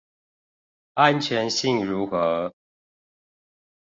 [0.95, 2.55] 安全性如何